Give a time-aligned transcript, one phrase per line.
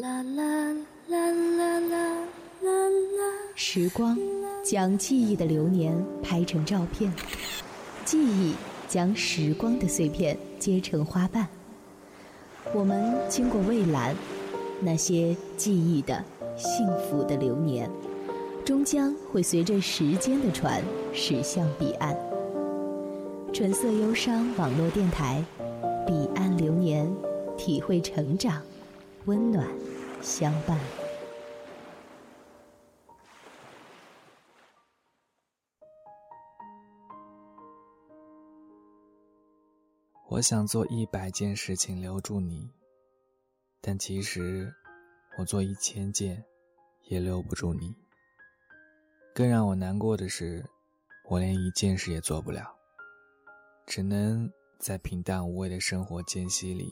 [0.00, 0.42] 啦啦
[1.08, 2.00] 啦啦啦
[2.62, 3.32] 啦啦。
[3.54, 4.16] 时光
[4.64, 7.12] 将记忆的流年拍成照片，
[8.02, 8.54] 记忆
[8.88, 11.46] 将时光的碎片结成花瓣。
[12.74, 14.16] 我们经过蔚蓝，
[14.80, 16.24] 那些记忆的
[16.56, 17.90] 幸福的流年，
[18.64, 20.82] 终将会随着时间的船
[21.12, 22.16] 驶向彼岸。
[23.52, 25.44] 纯色忧伤网络电台，
[26.06, 27.14] 彼岸流年，
[27.58, 28.62] 体会成长，
[29.26, 29.68] 温暖
[30.20, 30.76] 相伴。
[40.28, 42.68] 我想做一百件事情留住你，
[43.80, 44.74] 但其实
[45.38, 46.44] 我做一千件
[47.04, 47.94] 也留不住你。
[49.32, 50.68] 更让我难过的是，
[51.28, 52.74] 我连一件事也做不了，
[53.86, 56.90] 只能在平淡无味的生活间隙里，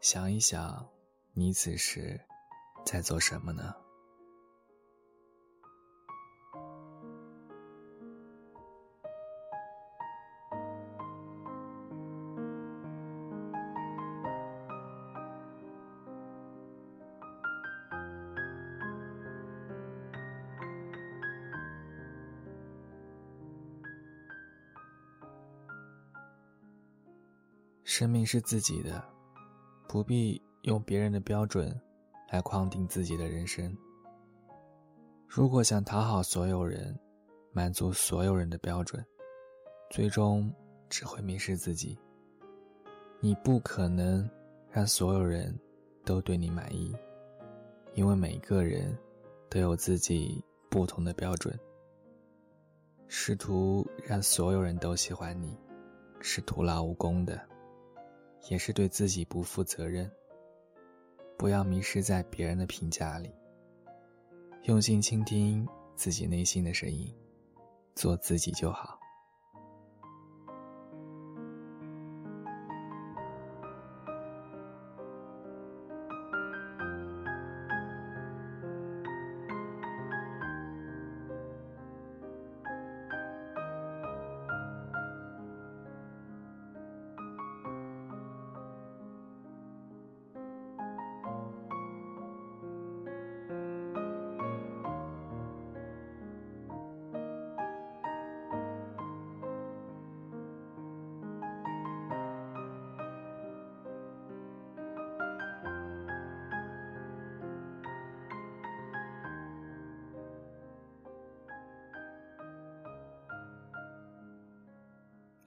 [0.00, 0.88] 想一想
[1.38, 2.18] 你此时
[2.82, 3.74] 在做什么呢？
[27.84, 29.04] 生命是自己的，
[29.86, 31.80] 不必用别人的标准
[32.28, 33.72] 来框定自己的人生。
[35.28, 36.98] 如果想讨好所有人，
[37.52, 39.04] 满足所有人的标准，
[39.90, 40.52] 最终
[40.88, 41.96] 只会迷失自己。
[43.20, 44.28] 你不可能
[44.68, 45.56] 让所有人
[46.04, 46.92] 都对你满意，
[47.94, 48.92] 因为每个人
[49.48, 51.56] 都有自己不同的标准。
[53.06, 55.56] 试图让所有人都喜欢你，
[56.20, 57.40] 是徒劳无功的。
[58.50, 60.10] 也是对自己不负责任。
[61.38, 63.30] 不要迷失在别人的评价里，
[64.64, 67.14] 用心倾听自己内心的声音，
[67.94, 68.95] 做自己就好。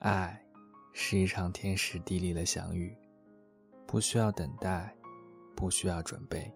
[0.00, 0.42] 爱，
[0.94, 2.96] 是一场天时地利的相遇，
[3.86, 4.90] 不需要等待，
[5.54, 6.50] 不需要准备。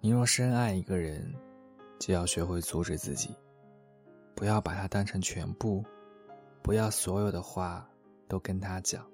[0.00, 1.32] 你若深爱一个人，
[2.00, 3.36] 就要学会阻止自己，
[4.34, 5.84] 不要把他当成全部，
[6.60, 7.88] 不要所有的话
[8.26, 9.06] 都跟他讲，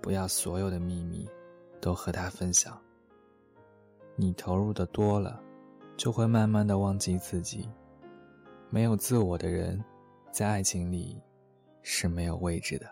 [0.00, 1.28] 不要所有的秘密
[1.80, 2.80] 都和他分享。
[4.14, 5.42] 你投入的多了，
[5.96, 7.68] 就会慢慢的忘记自己，
[8.70, 9.84] 没有自我的人。
[10.32, 11.20] 在爱情里，
[11.82, 12.90] 是没有位置的。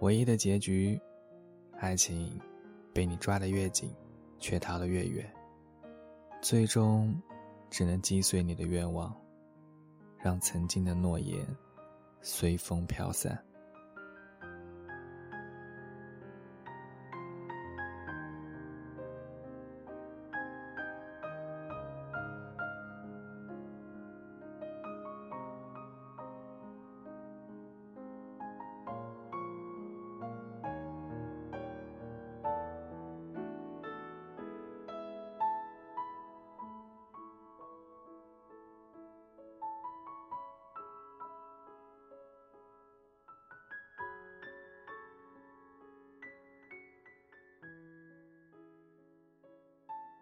[0.00, 1.00] 唯一的结局，
[1.78, 2.40] 爱情
[2.92, 3.94] 被你抓得越紧，
[4.40, 5.32] 却逃得越远，
[6.42, 7.14] 最终
[7.70, 9.14] 只能击碎你的愿望，
[10.18, 11.46] 让曾经的诺言
[12.20, 13.40] 随风飘散。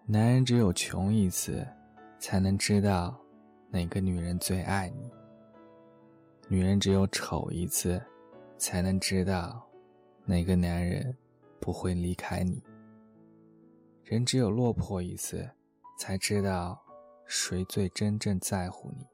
[0.06, 1.66] 男人只有穷一次，
[2.18, 3.18] 才能知道
[3.70, 5.10] 哪个女人最爱你；
[6.46, 7.98] 女人只有丑一次，
[8.58, 9.66] 才能知道
[10.26, 11.16] 哪个男人
[11.58, 12.62] 不会离开你；
[14.04, 15.50] 人只有落魄一次，
[15.98, 16.78] 才知道
[17.24, 19.06] 谁最真正在乎你。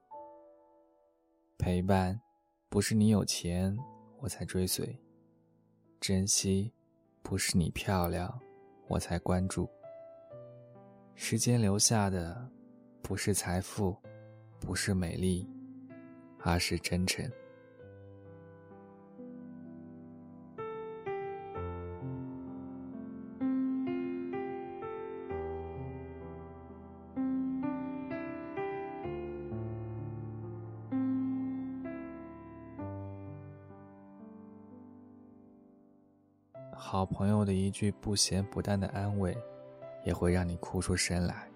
[1.57, 2.21] 陪伴，
[2.69, 3.79] 不是你有钱
[4.19, 4.99] 我才追随；
[6.01, 6.73] 珍惜，
[7.23, 8.41] 不是你漂亮
[8.89, 9.71] 我才关注。
[11.23, 12.49] 时间留下的
[13.03, 13.95] 不是财富
[14.59, 15.47] 不是美丽
[16.39, 17.31] 而是真诚。
[36.75, 39.37] 好朋友的一句不咸不淡的安慰
[40.05, 41.49] 也会让你哭出声来。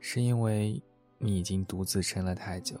[0.00, 0.80] 是因为
[1.18, 2.76] 你已经独自撑了太久。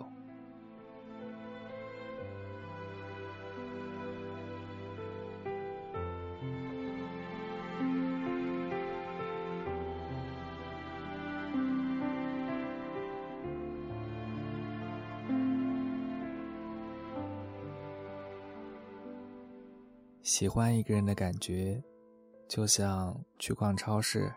[20.22, 21.82] 喜欢一个人的感觉，
[22.48, 24.32] 就像去逛超市，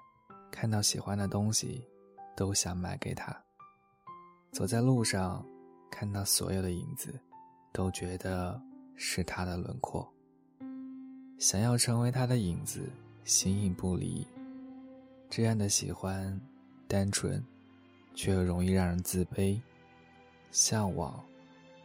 [0.52, 1.88] 看到喜欢的东西，
[2.36, 3.36] 都想买给他。
[4.52, 5.46] 走在路上，
[5.90, 7.18] 看到所有的影子，
[7.72, 8.62] 都觉得
[8.96, 10.08] 是他的轮廓。
[11.40, 12.88] 想要成为他的影子，
[13.24, 14.28] 形影不离。
[15.30, 16.38] 这样的喜欢，
[16.88, 17.42] 单纯，
[18.14, 19.60] 却又容易让人自卑；
[20.52, 21.24] 向往，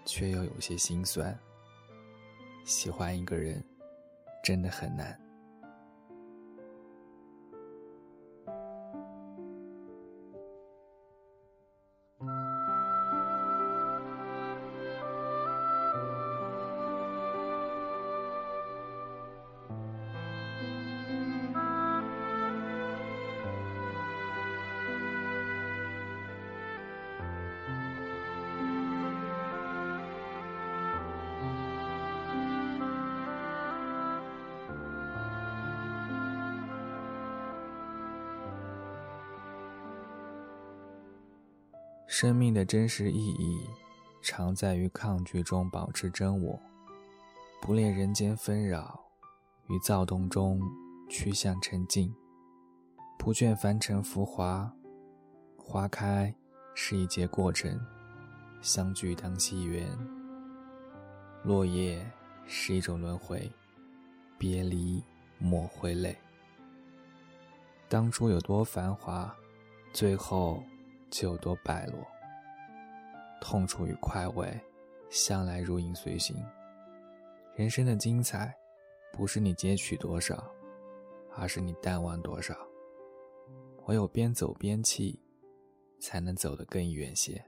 [0.05, 1.39] 却又有些心酸。
[2.65, 3.65] 喜欢一个人。
[4.45, 5.19] 真的很难。
[42.19, 43.69] 生命的真实意义，
[44.23, 46.59] 常在于抗拒中保持真我，
[47.61, 48.99] 不恋人间纷扰，
[49.69, 50.59] 于躁动中
[51.11, 52.11] 趋向沉静，
[53.19, 54.73] 不倦凡尘浮华。
[55.59, 56.35] 花开
[56.75, 57.79] 是一节过程，
[58.63, 59.87] 相聚当惜缘；
[61.45, 62.03] 落叶
[62.47, 63.53] 是一种轮回，
[64.39, 65.05] 别离
[65.37, 66.17] 莫挥泪。
[67.91, 69.37] 当初有多繁华，
[69.93, 70.65] 最后。
[71.11, 72.07] 就有多败落，
[73.41, 74.61] 痛楚与快慰，
[75.11, 76.37] 向来如影随形。
[77.55, 78.55] 人生的精彩，
[79.13, 80.51] 不是你截取多少，
[81.35, 82.55] 而是你淡忘多少。
[83.87, 85.19] 唯有边走边弃，
[86.01, 87.43] 才能走得更远些。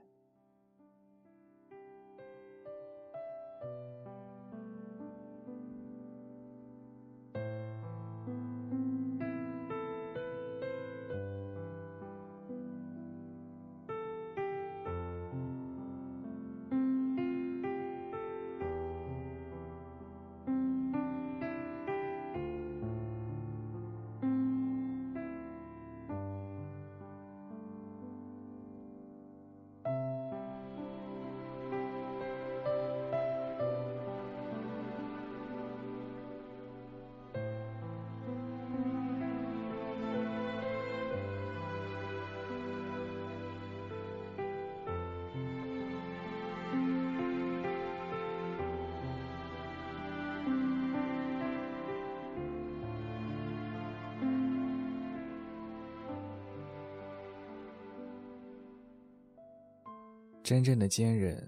[60.49, 61.47] 真正的坚韧，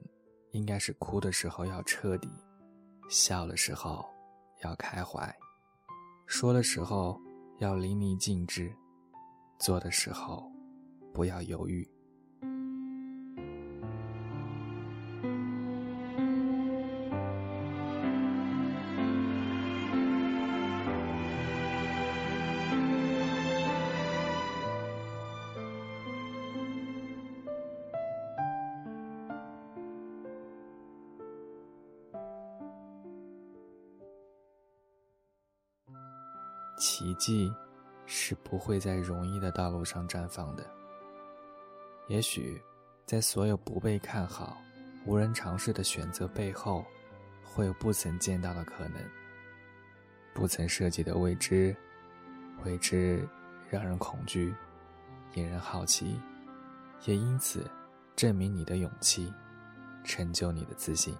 [0.51, 2.29] 应该是哭的时候要彻底，
[3.09, 4.05] 笑的时候
[4.63, 5.35] 要开怀，
[6.27, 7.19] 说的时候
[7.57, 8.71] 要淋漓尽致，
[9.57, 10.47] 做的时候
[11.11, 11.83] 不要犹豫。
[36.81, 37.53] 奇迹
[38.07, 40.65] 是不会在容易的道路上绽放的。
[42.07, 42.59] 也许，
[43.05, 44.57] 在所有不被看好、
[45.05, 46.83] 无人尝试的选择背后，
[47.43, 48.99] 会有不曾见到的可能，
[50.33, 51.75] 不曾涉及的未知。
[52.65, 53.29] 未知
[53.69, 54.51] 让人恐惧，
[55.35, 56.19] 引人好奇，
[57.05, 57.69] 也因此
[58.15, 59.31] 证明你的勇气，
[60.03, 61.15] 成就你的自信。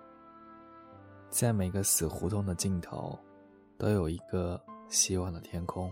[1.30, 3.18] 在每个死胡同的尽头，
[3.78, 4.60] 都有一个。
[4.92, 5.92] 希望的天空，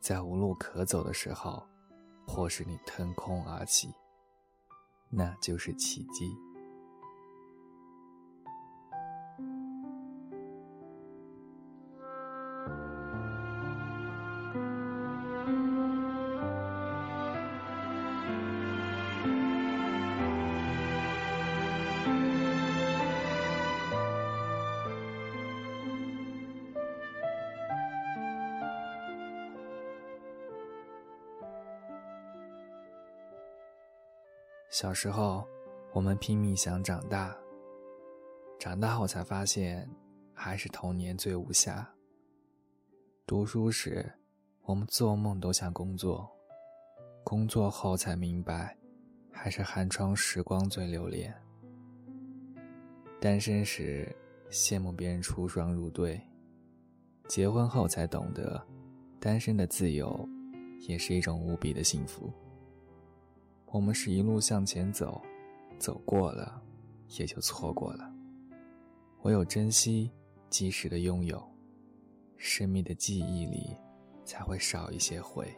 [0.00, 1.62] 在无路可走的时候，
[2.26, 3.94] 迫使你腾空而起，
[5.10, 6.34] 那就是奇迹。
[34.72, 35.46] 小时候，
[35.92, 37.36] 我们拼命想长大。
[38.58, 39.86] 长大后才发现，
[40.32, 41.84] 还是童年最无暇。
[43.26, 44.10] 读书时，
[44.62, 46.26] 我们做梦都想工作；
[47.22, 48.74] 工作后才明白，
[49.30, 51.34] 还是寒窗时光最留恋。
[53.20, 54.10] 单身时，
[54.50, 56.18] 羡慕别人出双入对；
[57.28, 58.66] 结婚后才懂得，
[59.20, 60.26] 单身的自由，
[60.88, 62.32] 也是一种无比的幸福。
[63.72, 65.20] 我们是一路向前走，
[65.78, 66.62] 走过了，
[67.18, 68.12] 也就错过了。
[69.22, 70.10] 唯有珍惜
[70.50, 71.42] 及时的拥有，
[72.36, 73.74] 生命的记忆里
[74.26, 75.50] 才会少一些悔。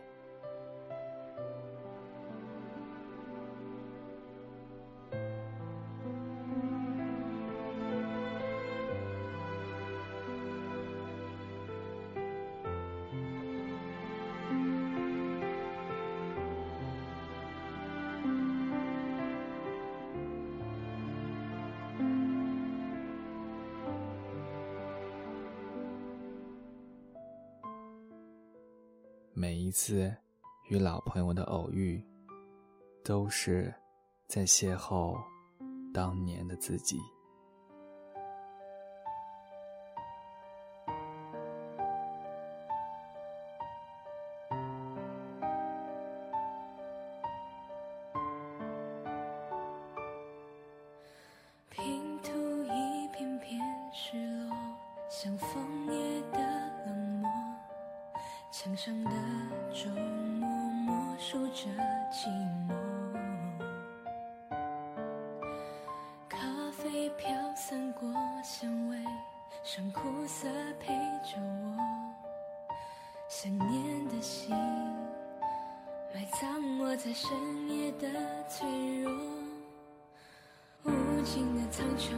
[29.44, 30.10] 每一次
[30.70, 32.02] 与老朋友的偶遇，
[33.04, 33.74] 都是
[34.26, 35.14] 在邂逅
[35.92, 36.98] 当年的自己。
[77.04, 77.28] 在深
[77.68, 78.08] 夜的
[78.49, 78.66] 脆
[79.02, 79.12] 弱，
[80.84, 80.90] 无
[81.23, 82.14] 尽的苍穹，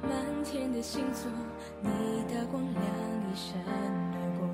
[0.00, 1.28] 满天的星座，
[1.82, 2.84] 你的光亮
[3.32, 4.46] 一闪而过。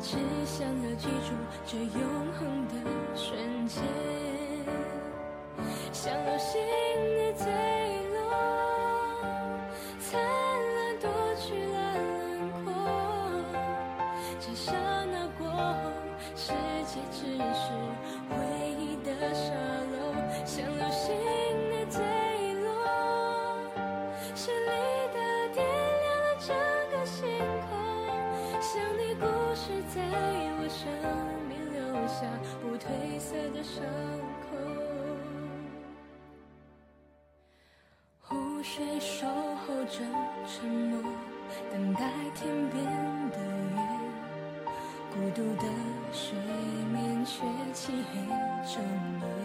[0.00, 0.14] 只
[0.46, 1.34] 想要记住
[1.66, 2.74] 这永恒的
[3.16, 3.82] 瞬间，
[5.92, 6.38] 像流
[30.82, 30.90] 生
[31.48, 32.26] 命留下
[32.60, 33.84] 不褪色的伤
[34.42, 34.48] 口。
[38.18, 40.00] 湖水守候着
[40.44, 41.00] 沉默，
[41.70, 42.00] 等待
[42.34, 42.84] 天边
[43.30, 43.38] 的
[43.76, 43.78] 月。
[45.14, 45.64] 孤独的
[46.12, 46.34] 水
[46.92, 48.18] 面却漆黑
[48.66, 48.82] 整
[49.20, 49.41] 夜，夜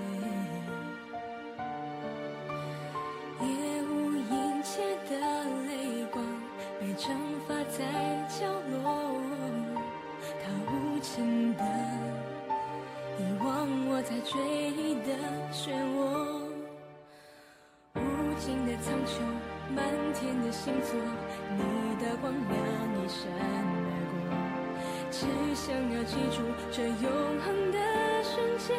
[14.10, 14.40] 在追
[14.72, 15.12] 忆的
[15.52, 16.00] 漩涡，
[17.96, 18.00] 无
[18.40, 19.20] 尽的苍穹，
[19.76, 19.84] 满
[20.14, 20.96] 天的星座，
[21.58, 21.62] 你
[22.02, 22.56] 的光亮
[22.96, 24.16] 一闪而过。
[25.12, 27.04] 只想要记住这永
[27.42, 27.78] 恒的
[28.24, 28.78] 瞬间，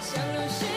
[0.00, 0.68] 想流星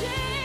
[0.00, 0.39] shame.